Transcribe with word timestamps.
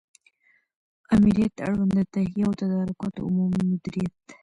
آمریت 1.13 1.55
اړوند 1.67 1.91
د 1.97 2.01
تهیه 2.13 2.43
او 2.47 2.51
تدارکاتو 2.61 3.19
عمومي 3.27 3.63
مدیریت 3.69 4.15